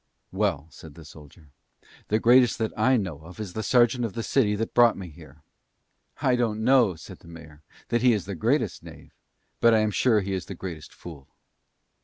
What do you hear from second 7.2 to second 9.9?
mayor, "that he is the greatest knave, but I